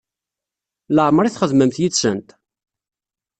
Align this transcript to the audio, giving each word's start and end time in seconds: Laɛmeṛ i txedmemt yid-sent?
Laɛmeṛ 0.95 1.23
i 1.25 1.31
txedmemt 1.31 1.77
yid-sent? 1.81 2.29